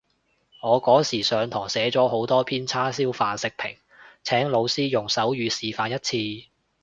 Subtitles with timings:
[0.63, 3.77] 我嗰時上堂寫咗好多篇叉燒飯食評，
[4.23, 5.99] 請老師用手語示範一
[6.39, 6.49] 次